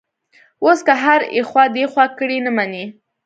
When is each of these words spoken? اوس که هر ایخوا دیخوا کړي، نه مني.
اوس 0.63 0.79
که 0.87 0.93
هر 1.03 1.21
ایخوا 1.35 1.63
دیخوا 1.75 2.05
کړي، 2.17 2.37
نه 2.45 2.51
مني. 2.57 2.85